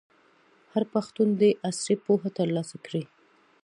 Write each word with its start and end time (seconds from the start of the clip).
هر 0.73 0.83
پښتون 0.93 1.27
دي 1.41 1.49
عصري 1.69 1.95
پوهه 2.05 2.29
ترلاسه 2.37 2.77
کړي. 2.85 3.03